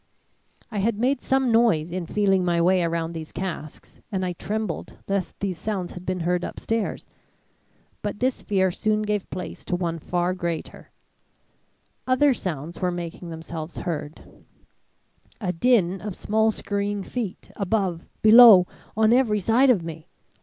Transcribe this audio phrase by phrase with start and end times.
[0.71, 4.97] "I had made some noise in feeling my way around these casks, and I trembled
[5.07, 7.07] lest these sounds had been heard upstairs!
[8.01, 10.89] But this fear soon gave place to one far greater.
[12.07, 14.23] Other sounds were making themselves heard.
[15.39, 18.65] A din of small skurrying feet above, below,
[18.97, 20.07] on every side of me!